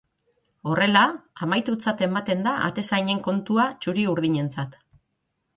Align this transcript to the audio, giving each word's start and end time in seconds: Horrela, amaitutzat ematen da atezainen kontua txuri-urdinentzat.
Horrela, 0.71 1.03
amaitutzat 1.47 2.01
ematen 2.07 2.41
da 2.47 2.55
atezainen 2.71 3.23
kontua 3.29 3.69
txuri-urdinentzat. 3.83 4.83